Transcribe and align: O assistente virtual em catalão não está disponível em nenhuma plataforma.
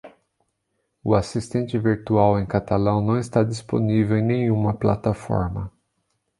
O 1.03 1.13
assistente 1.13 1.77
virtual 1.77 2.39
em 2.39 2.45
catalão 2.47 3.01
não 3.01 3.19
está 3.19 3.43
disponível 3.43 4.17
em 4.17 4.23
nenhuma 4.23 4.73
plataforma. 4.75 5.71